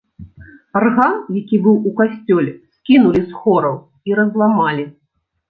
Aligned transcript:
Арган, 0.77 1.13
які 1.39 1.59
быў 1.67 1.75
у 1.89 1.91
касцёле, 1.99 2.51
скінулі 2.81 3.21
з 3.29 3.43
хораў 3.43 3.79
і 4.09 4.19
разламалі. 4.23 4.89